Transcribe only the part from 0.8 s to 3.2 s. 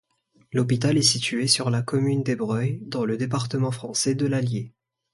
est situé sur la commune d'Ébreuil, dans le